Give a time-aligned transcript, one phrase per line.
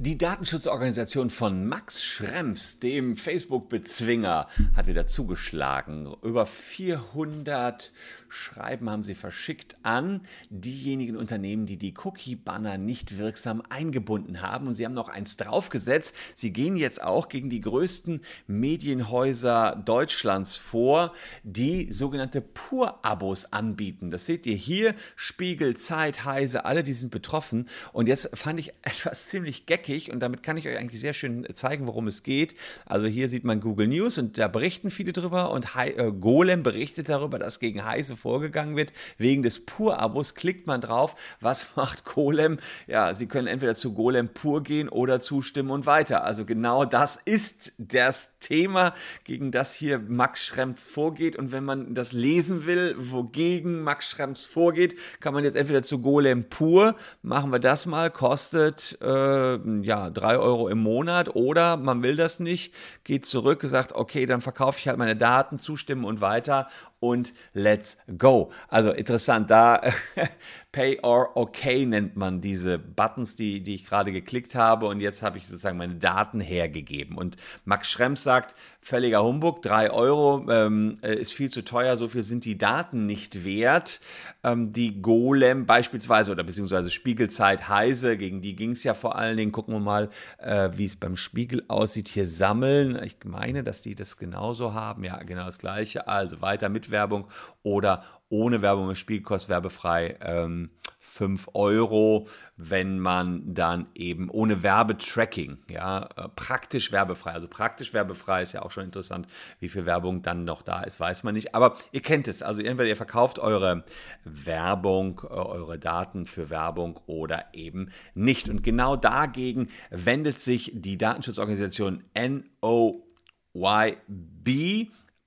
[0.00, 6.14] Die Datenschutzorganisation von Max Schrems, dem Facebook-Bezwinger, hat wieder zugeschlagen.
[6.22, 7.90] Über 400
[8.28, 14.68] Schreiben haben sie verschickt an diejenigen Unternehmen, die die Cookie-Banner nicht wirksam eingebunden haben.
[14.68, 16.14] Und sie haben noch eins draufgesetzt.
[16.36, 21.12] Sie gehen jetzt auch gegen die größten Medienhäuser Deutschlands vor,
[21.42, 24.12] die sogenannte Pur-Abos anbieten.
[24.12, 24.94] Das seht ihr hier.
[25.16, 27.68] Spiegel, Zeit, Heise, alle die sind betroffen.
[27.92, 31.46] Und jetzt fand ich etwas ziemlich geckig und damit kann ich euch eigentlich sehr schön
[31.54, 32.54] zeigen, worum es geht.
[32.84, 37.08] Also hier sieht man Google News und da berichten viele drüber und äh, Golem berichtet
[37.08, 38.92] darüber, dass gegen Heise vorgegangen wird.
[39.16, 41.14] Wegen des Pur-Abos klickt man drauf.
[41.40, 42.58] Was macht Golem?
[42.86, 46.24] Ja, Sie können entweder zu Golem Pur gehen oder zustimmen und weiter.
[46.24, 51.36] Also genau das ist das Thema, gegen das hier Max Schrems vorgeht.
[51.36, 56.00] Und wenn man das lesen will, wogegen Max Schrems vorgeht, kann man jetzt entweder zu
[56.00, 62.02] Golem Pur, machen wir das mal, kostet äh, ja 3 Euro im Monat oder man
[62.02, 62.74] will das nicht,
[63.04, 66.68] geht zurück, sagt, okay, dann verkaufe ich halt meine Daten, zustimmen und weiter
[67.00, 68.50] und let's go.
[68.68, 69.80] Also interessant, da
[70.72, 75.22] Pay or Okay nennt man diese Buttons, die, die ich gerade geklickt habe und jetzt
[75.22, 77.16] habe ich sozusagen meine Daten hergegeben.
[77.16, 82.08] Und Max Schrems sagt, völliger Humbug, 3 Euro ähm, äh, ist viel zu teuer, so
[82.08, 84.00] viel sind die Daten nicht wert.
[84.44, 89.36] Ähm, die Golem beispielsweise oder beziehungsweise Spiegelzeit Heise, gegen die ging es ja vor allen
[89.36, 92.98] Dingen, gucken wir mal, äh, wie es beim Spiegel aussieht, hier sammeln.
[93.04, 96.08] Ich meine, dass die das genauso haben, ja genau das gleiche.
[96.08, 97.28] Also weiter mit Werbung
[97.62, 100.70] oder ohne Werbung im Spiel, kostet werbefrei ähm,
[101.18, 108.42] 5 Euro, wenn man dann eben ohne Werbetracking, ja, äh, praktisch werbefrei, also praktisch werbefrei
[108.42, 109.26] ist ja auch schon interessant,
[109.58, 112.60] wie viel Werbung dann noch da ist, weiß man nicht, aber ihr kennt es, also
[112.60, 113.84] entweder ihr verkauft eure
[114.24, 118.48] Werbung, äh, eure Daten für Werbung oder eben nicht.
[118.48, 123.02] Und genau dagegen wendet sich die Datenschutzorganisation NOYB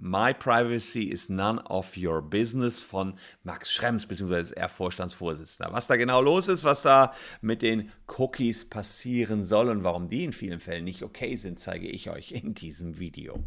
[0.04, 5.72] My Privacy is None of Your Business von Max Schrems, beziehungsweise er Vorstandsvorsitzender.
[5.74, 10.24] Was da genau los ist, was da mit den Cookies passieren soll und warum die
[10.24, 13.44] in vielen Fällen nicht okay sind, zeige ich euch in diesem Video.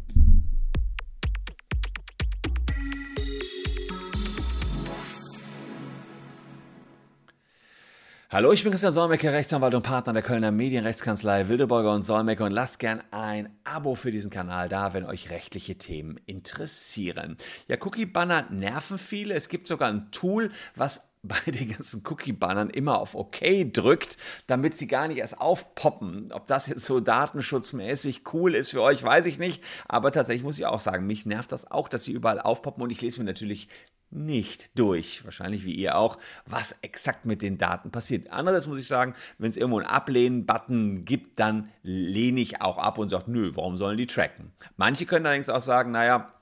[8.35, 12.51] Hallo, ich bin Christian Solmecke, Rechtsanwalt und Partner der Kölner Medienrechtskanzlei Wildeborger und Solmecke und
[12.51, 17.37] lasst gern ein Abo für diesen Kanal da, wenn euch rechtliche Themen interessieren.
[17.69, 19.35] Ja, Cookie-Banner nerven viele.
[19.35, 23.39] Es gibt sogar ein Tool, was bei den ganzen Cookie-Bannern immer auf OK
[23.71, 26.33] drückt, damit sie gar nicht erst aufpoppen.
[26.33, 29.63] Ob das jetzt so datenschutzmäßig cool ist für euch, weiß ich nicht.
[29.87, 32.91] Aber tatsächlich muss ich auch sagen, mich nervt das auch, dass sie überall aufpoppen und
[32.91, 33.69] ich lese mir natürlich
[34.15, 38.31] nicht durch, wahrscheinlich wie ihr auch, was exakt mit den Daten passiert.
[38.31, 42.97] Andererseits muss ich sagen, wenn es irgendwo einen Ablehnen-Button gibt, dann lehne ich auch ab
[42.97, 44.51] und sage, nö, warum sollen die tracken?
[44.77, 46.34] Manche können allerdings auch sagen, naja,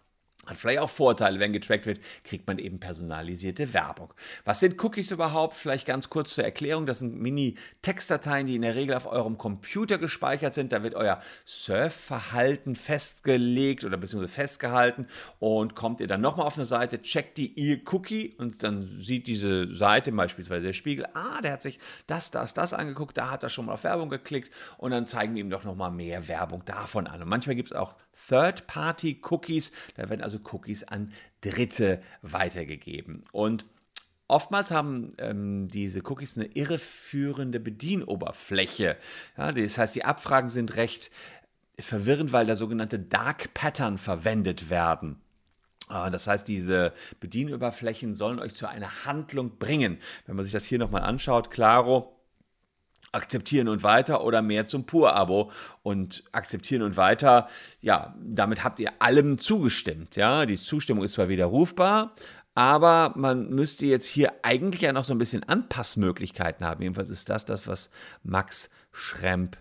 [0.46, 4.14] hat vielleicht auch Vorteile, wenn getrackt wird, kriegt man eben personalisierte Werbung.
[4.44, 5.56] Was sind Cookies überhaupt?
[5.56, 6.86] Vielleicht ganz kurz zur Erklärung.
[6.86, 10.74] Das sind Mini-Textdateien, die in der Regel auf eurem Computer gespeichert sind.
[10.74, 15.08] Da wird euer Surfverhalten festgelegt oder beziehungsweise festgehalten
[15.40, 19.28] und kommt ihr dann nochmal auf eine Seite, checkt die ihr Cookie und dann sieht
[19.28, 23.44] diese Seite, beispielsweise der Spiegel, ah, der hat sich das, das, das angeguckt, da hat
[23.44, 26.64] er schon mal auf Werbung geklickt und dann zeigen wir ihm doch nochmal mehr Werbung
[26.66, 27.22] davon an.
[27.22, 27.96] Und manchmal gibt es auch
[28.28, 31.12] Third-Party-Cookies, da werden also also Cookies an
[31.42, 33.24] Dritte weitergegeben.
[33.32, 33.66] Und
[34.30, 38.98] Oftmals haben ähm, diese Cookies eine irreführende Bedienoberfläche.
[39.38, 41.12] Ja, das heißt, die Abfragen sind recht
[41.78, 45.22] verwirrend, weil da sogenannte Dark Pattern verwendet werden.
[45.88, 50.00] Ah, das heißt, diese Bedienoberflächen sollen euch zu einer Handlung bringen.
[50.26, 52.12] Wenn man sich das hier nochmal anschaut, Claro
[53.13, 55.51] akzeptieren und weiter oder mehr zum Pur-Abo
[55.81, 57.47] und akzeptieren und weiter.
[57.81, 60.16] Ja, damit habt ihr allem zugestimmt.
[60.16, 62.13] Ja, die Zustimmung ist zwar widerrufbar,
[62.56, 66.81] aber man müsste jetzt hier eigentlich ja noch so ein bisschen Anpassmöglichkeiten haben.
[66.81, 67.90] Jedenfalls ist das das, was
[68.24, 69.57] Max Schremp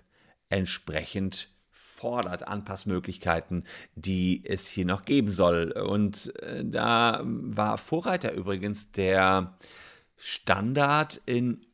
[0.49, 3.65] entsprechend fordert, Anpassmöglichkeiten,
[3.95, 5.71] die es hier noch geben soll.
[5.71, 9.57] Und äh, da war Vorreiter übrigens der
[10.17, 11.65] Standard in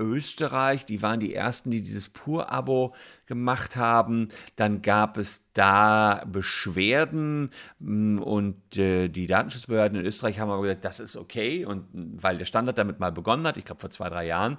[0.00, 2.94] Österreich, die waren die ersten, die dieses Pur-Abo
[3.28, 4.28] gemacht haben.
[4.56, 10.84] Dann gab es da Beschwerden mm, und äh, die Datenschutzbehörden in Österreich haben aber gesagt,
[10.84, 11.64] das ist okay.
[11.64, 14.56] Und weil der Standard damit mal begonnen hat, ich glaube vor zwei, drei Jahren,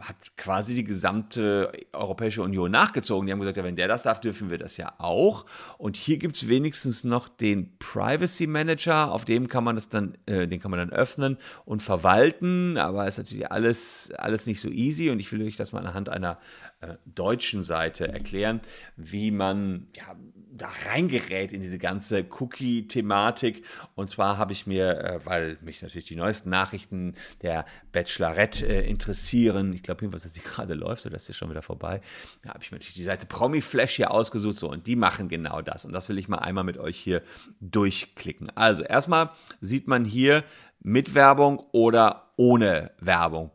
[0.00, 3.26] hat quasi die gesamte Europäische Union nachgezogen.
[3.26, 5.46] Die haben gesagt, ja, wenn der das darf, dürfen wir das ja auch.
[5.78, 10.18] Und hier gibt es wenigstens noch den Privacy Manager, auf dem kann man das dann,
[10.26, 12.76] äh, den kann man dann öffnen und verwalten.
[12.78, 16.08] Aber ist natürlich alles, alles nicht so easy und ich will euch das mal anhand
[16.08, 16.38] einer
[16.82, 18.60] äh, deutschen Seite erklären,
[18.96, 20.16] wie man ja,
[20.54, 23.64] da reingerät in diese ganze Cookie-Thematik.
[23.94, 28.88] Und zwar habe ich mir, äh, weil mich natürlich die neuesten Nachrichten der Bachelorette äh,
[28.88, 32.00] interessieren, ich glaube jedenfalls, dass sie gerade läuft, oder ist sie schon wieder vorbei,
[32.42, 35.62] da habe ich mir natürlich die Seite Promiflash hier ausgesucht, so, und die machen genau
[35.62, 35.84] das.
[35.84, 37.22] Und das will ich mal einmal mit euch hier
[37.60, 38.50] durchklicken.
[38.56, 39.30] Also erstmal
[39.60, 40.44] sieht man hier
[40.80, 43.52] mit Werbung oder ohne Werbung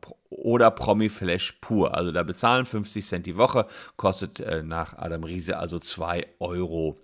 [0.48, 1.94] oder Promi-Flash pur.
[1.94, 3.68] Also da bezahlen 50 Cent die Woche,
[3.98, 7.02] kostet äh, nach Adam Riese also 2 Euro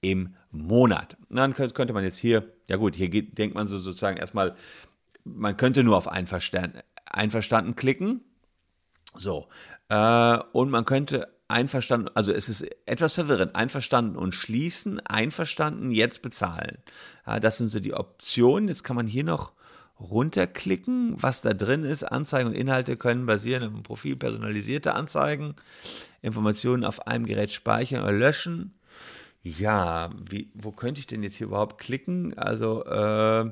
[0.00, 1.18] im Monat.
[1.28, 4.56] Und dann könnte man jetzt hier, ja gut, hier geht, denkt man so sozusagen erstmal,
[5.24, 8.22] man könnte nur auf Einverstanden, einverstanden klicken.
[9.14, 9.48] So.
[9.90, 16.22] Äh, und man könnte einverstanden, also es ist etwas verwirrend, einverstanden und schließen, einverstanden, jetzt
[16.22, 16.78] bezahlen.
[17.26, 18.68] Ja, das sind so die Optionen.
[18.68, 19.52] Jetzt kann man hier noch
[19.98, 22.04] runterklicken, was da drin ist.
[22.04, 25.54] Anzeigen und Inhalte können basieren auf dem Profil personalisierte Anzeigen,
[26.22, 28.74] Informationen auf einem Gerät speichern oder löschen.
[29.42, 32.36] Ja, wie, wo könnte ich denn jetzt hier überhaupt klicken?
[32.36, 33.50] Also äh,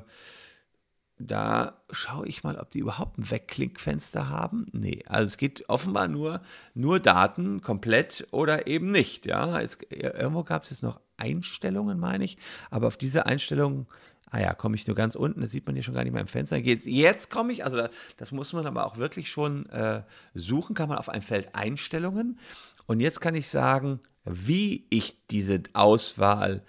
[1.17, 4.67] da schaue ich mal, ob die überhaupt ein Wegklickfenster haben.
[4.73, 6.41] Nee, also es geht offenbar nur,
[6.73, 9.25] nur Daten komplett oder eben nicht.
[9.25, 12.37] Ja, es, irgendwo gab es jetzt noch Einstellungen, meine ich,
[12.69, 13.87] aber auf diese Einstellungen
[14.35, 16.21] ah ja, komme ich nur ganz unten, das sieht man hier schon gar nicht mehr
[16.21, 16.57] im Fenster.
[16.57, 17.87] Jetzt, jetzt komme ich, also
[18.17, 20.03] das muss man aber auch wirklich schon äh,
[20.33, 22.39] suchen, kann man auf ein Feld Einstellungen.
[22.85, 26.63] Und jetzt kann ich sagen, wie ich diese Auswahl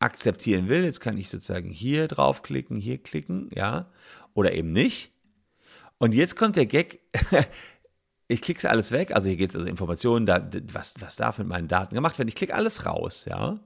[0.00, 0.84] akzeptieren will.
[0.84, 3.86] Jetzt kann ich sozusagen hier draufklicken, hier klicken, ja,
[4.34, 5.12] oder eben nicht.
[5.98, 7.00] Und jetzt kommt der Gag,
[8.28, 11.46] ich klicke alles weg, also hier geht es also Informationen, da, was, was darf mit
[11.46, 12.28] meinen Daten gemacht werden.
[12.28, 13.60] Ich klicke alles raus, ja.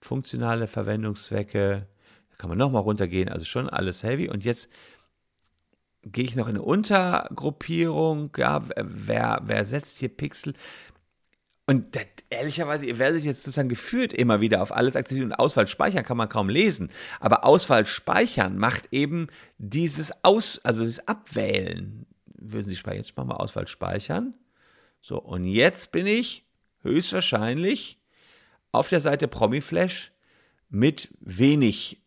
[0.00, 1.86] Funktionale Verwendungszwecke,
[2.38, 4.28] kann man nochmal runtergehen, also schon alles heavy.
[4.28, 4.68] Und jetzt
[6.02, 10.54] gehe ich noch in eine Untergruppierung, ja, wer, wer setzt hier Pixel?
[11.66, 15.68] Und das, ehrlicherweise, ihr werdet jetzt sozusagen geführt immer wieder auf alles akzeptieren und Auswahl
[15.68, 16.90] speichern kann man kaum lesen.
[17.20, 22.06] Aber Auswahl speichern macht eben dieses Aus, also das Abwählen.
[22.26, 23.02] Würden Sie speichern?
[23.02, 24.34] Jetzt machen wir Auswahl speichern.
[25.00, 26.44] So, und jetzt bin ich
[26.82, 28.00] höchstwahrscheinlich
[28.72, 30.10] auf der Seite Promiflash
[30.68, 32.01] mit wenig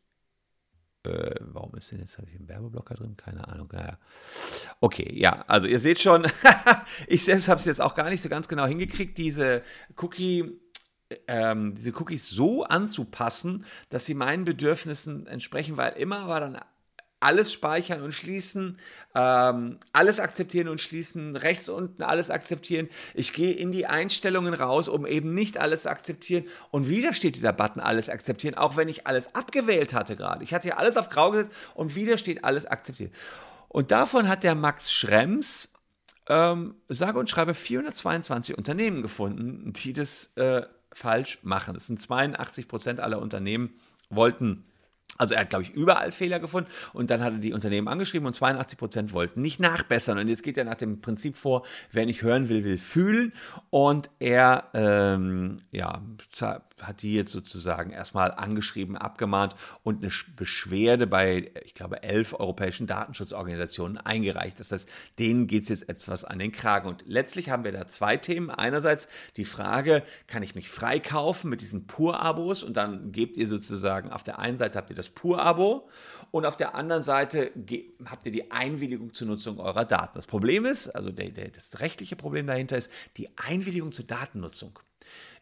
[1.06, 3.16] äh, warum ist denn jetzt, habe ich einen Werbeblocker drin?
[3.18, 3.70] Keine Ahnung.
[3.72, 3.98] Naja.
[4.80, 6.28] Okay, ja, also ihr seht schon,
[7.08, 9.62] ich selbst habe es jetzt auch gar nicht so ganz genau hingekriegt, diese
[9.98, 10.60] Cookie
[11.28, 16.60] ähm, diese Cookies so anzupassen, dass sie meinen Bedürfnissen entsprechen, weil immer war dann
[17.26, 18.78] alles speichern und schließen,
[19.16, 22.88] ähm, alles akzeptieren und schließen, rechts unten alles akzeptieren.
[23.16, 26.46] Ich gehe in die Einstellungen raus, um eben nicht alles zu akzeptieren.
[26.70, 30.44] Und wieder steht dieser Button alles akzeptieren, auch wenn ich alles abgewählt hatte gerade.
[30.44, 33.12] Ich hatte hier alles auf grau gesetzt und wieder steht alles akzeptieren.
[33.70, 35.74] Und davon hat der Max Schrems
[36.28, 40.62] ähm, sage und schreibe 422 Unternehmen gefunden, die das äh,
[40.92, 41.76] falsch machen.
[41.76, 43.74] Es sind 82 Prozent aller Unternehmen
[44.10, 44.66] wollten
[45.18, 48.28] also er hat, glaube ich, überall Fehler gefunden und dann hat er die Unternehmen angeschrieben
[48.28, 50.18] und 82 Prozent wollten nicht nachbessern.
[50.18, 53.32] Und jetzt geht er nach dem Prinzip vor, wer nicht hören will, will fühlen.
[53.70, 56.02] Und er ähm, ja,
[56.82, 62.88] hat die jetzt sozusagen erstmal angeschrieben, abgemahnt und eine Beschwerde bei, ich glaube, elf europäischen
[62.88, 64.60] Datenschutzorganisationen eingereicht.
[64.60, 64.90] Das heißt,
[65.20, 66.90] denen geht es jetzt etwas an den Kragen.
[66.90, 68.50] Und letztlich haben wir da zwei Themen.
[68.50, 69.08] Einerseits
[69.38, 74.24] die Frage, kann ich mich freikaufen mit diesen Pur-Abos und dann gebt ihr sozusagen, auf
[74.24, 75.88] der einen Seite habt ihr das Pur-Abo
[76.32, 77.52] und auf der anderen Seite
[78.06, 80.14] habt ihr die Einwilligung zur Nutzung eurer Daten.
[80.16, 84.80] Das Problem ist, also der, der, das rechtliche Problem dahinter ist die Einwilligung zur Datennutzung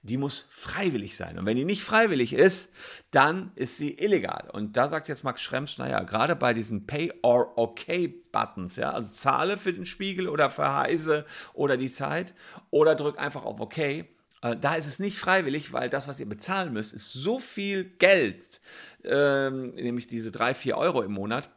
[0.04, 1.40] die muss freiwillig sein.
[1.40, 2.72] Und wenn die nicht freiwillig ist,
[3.12, 4.50] dann ist sie illegal.
[4.52, 7.86] Und da sagt jetzt Max Schrems, naja, gerade bei diesen Pay or OK
[8.34, 12.34] Buttons, ja, also zahle für den Spiegel oder für Heise oder die Zeit
[12.70, 14.06] oder drück einfach auf OK.
[14.44, 17.86] Äh, da ist es nicht freiwillig, weil das, was ihr bezahlen müsst, ist so viel
[17.86, 18.62] Geld,
[19.04, 21.50] ähm, nämlich diese drei, vier Euro im Monat,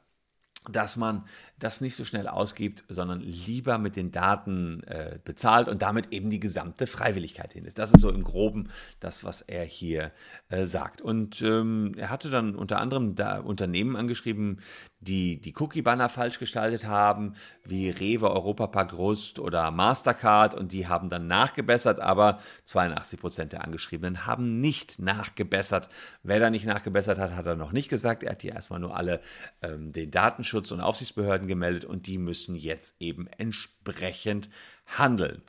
[0.71, 5.81] dass man das nicht so schnell ausgibt, sondern lieber mit den Daten äh, bezahlt und
[5.81, 7.79] damit eben die gesamte Freiwilligkeit hin ist.
[7.79, 8.69] Das ist so im Groben
[9.01, 10.13] das, was er hier
[10.49, 11.01] äh, sagt.
[11.01, 14.61] Und ähm, er hatte dann unter anderem da Unternehmen angeschrieben,
[15.01, 17.35] die die Cookie-Banner falsch gestaltet haben,
[17.65, 23.65] wie Rewe, Europapark, Rust oder Mastercard und die haben dann nachgebessert, aber 82 Prozent der
[23.65, 25.89] Angeschriebenen haben nicht nachgebessert.
[26.23, 28.23] Wer da nicht nachgebessert hat, hat er noch nicht gesagt.
[28.23, 29.21] Er hat hier erstmal nur alle
[29.63, 34.49] ähm, den Datenschutz- und Aufsichtsbehörden gemeldet und die müssen jetzt eben entsprechend
[34.87, 35.43] handeln.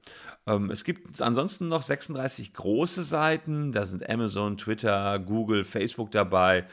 [0.45, 6.67] Ähm, es gibt ansonsten noch 36 große Seiten, da sind Amazon, Twitter, Google, Facebook dabei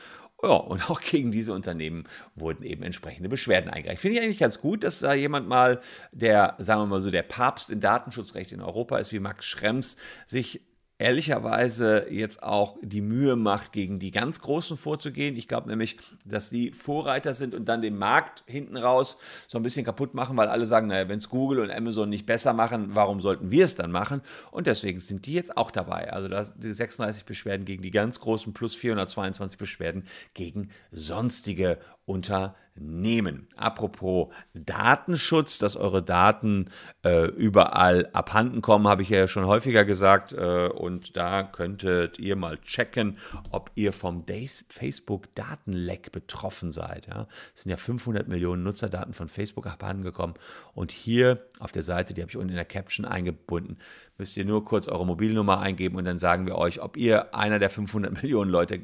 [0.45, 2.05] ja, und auch gegen diese Unternehmen
[2.35, 4.01] wurden eben entsprechende Beschwerden eingereicht.
[4.01, 5.81] Finde ich eigentlich ganz gut, dass da jemand mal,
[6.13, 9.97] der, sagen wir mal so, der Papst in Datenschutzrecht in Europa ist, wie Max Schrems,
[10.27, 10.61] sich
[10.99, 15.37] ehrlicherweise jetzt auch die Mühe macht, gegen die ganz Großen vorzugehen.
[15.37, 19.17] Ich glaube nämlich, dass sie Vorreiter sind und dann den Markt hinten raus
[19.49, 22.27] so ein bisschen kaputt machen, weil alle sagen, naja, wenn es Google und Amazon nicht
[22.27, 24.23] besser machen, warum sollten wir es dann machen?
[24.53, 26.13] Und deswegen sind die jetzt auch dabei.
[26.13, 33.49] Also das, die 36 Beschwerden gegen die ganz Großen plus 422 Beschwerden gegen sonstige Unternehmen.
[33.57, 36.69] Apropos Datenschutz, dass eure Daten
[37.03, 40.33] äh, überall abhanden kommen, habe ich ja schon häufiger gesagt.
[40.33, 43.19] Äh, und da könntet ihr mal checken,
[43.51, 47.07] ob ihr vom Facebook-Datenleck betroffen seid.
[47.07, 47.27] Ja?
[47.55, 50.35] Es sind ja 500 Millionen Nutzerdaten von Facebook abhanden gekommen.
[50.75, 53.79] Und hier auf der Seite, die habe ich unten in der Caption eingebunden,
[54.19, 57.59] müsst ihr nur kurz eure Mobilnummer eingeben und dann sagen wir euch, ob ihr einer
[57.59, 58.81] der 500 Millionen Leute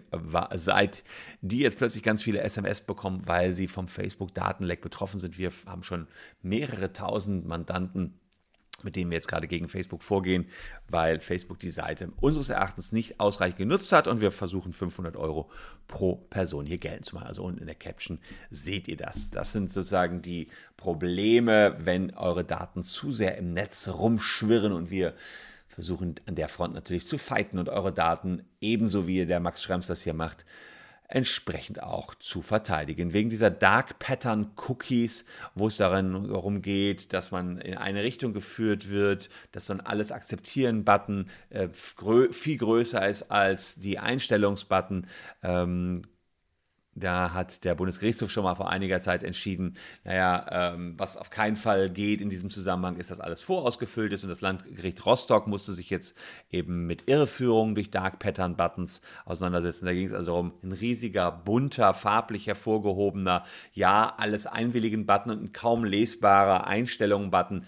[0.55, 1.05] seid,
[1.41, 5.39] die jetzt plötzlich ganz viele SMS bekommen, weil sie vom Facebook-Datenleck betroffen sind.
[5.39, 6.09] Wir haben schon
[6.43, 8.19] mehrere tausend Mandanten
[8.85, 10.47] mit denen wir jetzt gerade gegen Facebook vorgehen,
[10.89, 15.51] weil Facebook die Seite unseres Erachtens nicht ausreichend genutzt hat und wir versuchen 500 Euro
[15.89, 17.29] pro Person hier geltend zu machen.
[17.29, 18.19] Also unten in der Caption
[18.51, 19.31] seht ihr das.
[19.31, 25.15] Das sind sozusagen die Probleme, wenn eure Daten zu sehr im Netz rumschwirren und wir
[25.69, 29.87] versuchen an der Front natürlich zu fighten und eure Daten ebenso wie der Max Schrems
[29.87, 30.45] das hier macht,
[31.11, 33.12] entsprechend auch zu verteidigen.
[33.12, 35.25] Wegen dieser Dark Pattern Cookies,
[35.55, 40.12] wo es darum geht, dass man in eine Richtung geführt wird, dass so ein alles
[40.12, 45.07] akzeptieren Button äh, viel größer ist als die Einstellungsbutton,
[45.43, 46.02] ähm,
[47.00, 51.57] da hat der Bundesgerichtshof schon mal vor einiger Zeit entschieden, naja, ähm, was auf keinen
[51.57, 55.73] Fall geht in diesem Zusammenhang, ist, dass alles vorausgefüllt ist und das Landgericht Rostock musste
[55.73, 56.16] sich jetzt
[56.50, 59.87] eben mit Irreführungen durch Dark Pattern Buttons auseinandersetzen.
[59.87, 65.42] Da ging es also um ein riesiger, bunter, farblich hervorgehobener, ja, alles einwilligen Button und
[65.42, 67.64] ein kaum lesbarer Einstellungen Button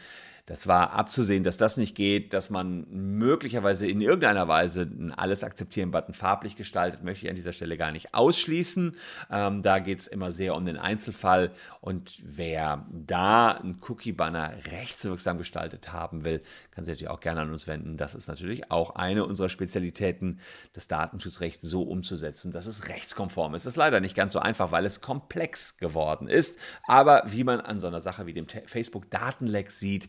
[0.47, 5.45] das war abzusehen, dass das nicht geht, dass man möglicherweise in irgendeiner Weise einen Alles
[5.45, 8.97] akzeptieren-Button farblich gestaltet, möchte ich an dieser Stelle gar nicht ausschließen.
[9.31, 15.39] Ähm, da geht es immer sehr um den Einzelfall und wer da einen Cookie-Banner rechtswirksam
[15.39, 17.97] gestaltet haben will, kann sich natürlich auch gerne an uns wenden.
[17.97, 20.41] Das ist natürlich auch eine unserer Spezialitäten,
[20.73, 23.65] das Datenschutzrecht so umzusetzen, dass es rechtskonform ist.
[23.65, 26.59] Das ist leider nicht ganz so einfach, weil es komplex geworden ist.
[26.89, 30.09] Aber wie man an so einer Sache wie dem Facebook-Datenleck sieht,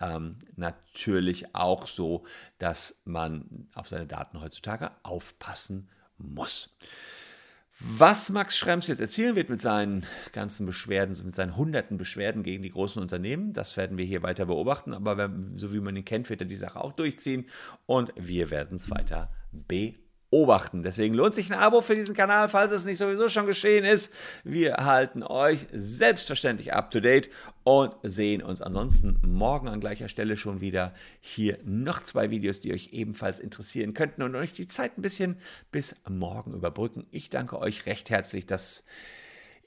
[0.00, 2.24] ähm, natürlich auch so,
[2.58, 6.76] dass man auf seine Daten heutzutage aufpassen muss.
[7.80, 12.62] Was Max Schrems jetzt erzielen wird mit seinen ganzen Beschwerden, mit seinen hunderten Beschwerden gegen
[12.62, 14.94] die großen Unternehmen, das werden wir hier weiter beobachten.
[14.94, 17.46] Aber so wie man ihn kennt, wird er die Sache auch durchziehen
[17.86, 20.03] und wir werden es weiter beobachten
[20.34, 20.82] beobachten.
[20.82, 24.12] Deswegen lohnt sich ein Abo für diesen Kanal, falls es nicht sowieso schon geschehen ist.
[24.42, 27.30] Wir halten euch selbstverständlich up to date
[27.62, 30.92] und sehen uns ansonsten morgen an gleicher Stelle schon wieder.
[31.20, 35.36] Hier noch zwei Videos, die euch ebenfalls interessieren könnten und euch die Zeit ein bisschen
[35.70, 37.06] bis morgen überbrücken.
[37.12, 38.84] Ich danke euch recht herzlich, dass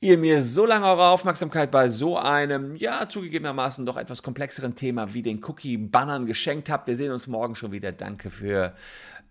[0.01, 5.13] ihr mir so lange eure Aufmerksamkeit bei so einem, ja, zugegebenermaßen doch etwas komplexeren Thema
[5.13, 6.87] wie den Cookie-Bannern geschenkt habt.
[6.87, 7.93] Wir sehen uns morgen schon wieder.
[7.93, 8.75] Danke für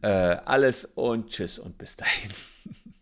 [0.03, 2.31] äh, alles und tschüss und bis dahin.